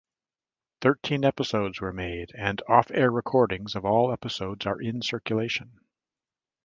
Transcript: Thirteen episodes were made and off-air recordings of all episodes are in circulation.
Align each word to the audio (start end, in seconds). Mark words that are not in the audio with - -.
Thirteen 0.81 1.23
episodes 1.23 1.79
were 1.79 1.93
made 1.93 2.31
and 2.35 2.59
off-air 2.67 3.11
recordings 3.11 3.75
of 3.75 3.85
all 3.85 4.11
episodes 4.11 4.65
are 4.65 4.81
in 4.81 5.03
circulation. 5.03 5.79